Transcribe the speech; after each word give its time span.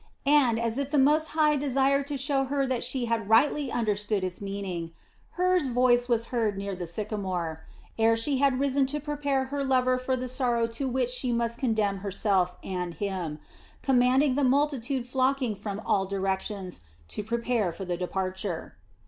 And, 0.25 0.59
as 0.59 0.79
if 0.79 0.89
the 0.89 0.97
Most 0.97 1.27
High 1.27 1.55
desired 1.55 2.07
to 2.07 2.17
show 2.17 2.45
her 2.45 2.65
that 2.65 2.83
she 2.83 3.05
had 3.05 3.29
rightly 3.29 3.71
understood 3.71 4.23
its 4.23 4.41
meaning, 4.41 4.93
Hur's 5.33 5.67
voice 5.67 6.09
was 6.09 6.25
heard 6.33 6.57
near 6.57 6.75
the 6.75 6.87
sycamore 6.87 7.63
ere 7.99 8.15
she 8.15 8.39
had 8.39 8.59
risen 8.59 8.87
to 8.87 8.99
prepare 8.99 9.43
her 9.53 9.63
lover 9.63 9.99
for 9.99 10.17
the 10.17 10.27
sorrow 10.27 10.65
to 10.65 10.87
which 10.87 11.11
she 11.11 11.31
must 11.31 11.59
condemn 11.59 11.97
herself 11.99 12.57
and 12.63 12.95
him 12.95 13.37
commanding 13.83 14.33
the 14.33 14.43
multitude 14.43 15.07
flocking 15.07 15.53
from 15.53 15.79
all 15.85 16.07
directions 16.07 16.81
to 17.09 17.23
prepare 17.23 17.71
for 17.71 17.85
the 17.85 17.95
departure. 17.95 18.75